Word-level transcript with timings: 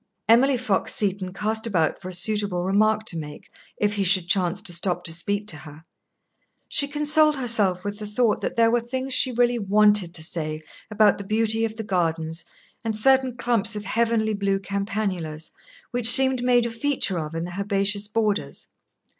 Emily 0.27 0.57
Fox 0.57 0.95
Seton 0.95 1.31
cast 1.31 1.67
about 1.67 2.01
for 2.01 2.09
a 2.09 2.11
suitable 2.11 2.63
remark 2.63 3.03
to 3.03 3.17
make, 3.19 3.51
if 3.77 3.93
he 3.93 4.03
should 4.03 4.27
chance 4.27 4.59
to 4.63 4.73
stop 4.73 5.03
to 5.03 5.13
speak 5.13 5.45
to 5.49 5.57
her. 5.57 5.85
She 6.67 6.87
consoled 6.87 7.37
herself 7.37 7.83
with 7.83 7.99
the 7.99 8.07
thought 8.07 8.41
that 8.41 8.55
there 8.55 8.71
were 8.71 8.79
things 8.81 9.13
she 9.13 9.31
really 9.31 9.59
wanted 9.59 10.15
to 10.15 10.23
say 10.23 10.61
about 10.89 11.19
the 11.19 11.23
beauty 11.23 11.65
of 11.65 11.77
the 11.77 11.83
gardens, 11.83 12.45
and 12.83 12.97
certain 12.97 13.37
clumps 13.37 13.75
of 13.75 13.85
heavenly 13.85 14.33
blue 14.33 14.57
campanulas, 14.57 15.51
which 15.91 16.09
seemed 16.09 16.41
made 16.41 16.65
a 16.65 16.71
feature 16.71 17.19
of 17.19 17.35
in 17.35 17.45
the 17.45 17.53
herbaceous 17.59 18.07
borders. 18.07 18.69